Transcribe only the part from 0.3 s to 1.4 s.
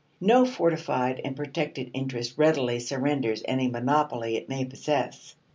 fortified and